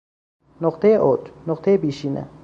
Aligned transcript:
نقطهی 0.61 0.95
اوج، 0.95 1.19
نقطهی 1.47 1.77
بیشینه 1.77 2.29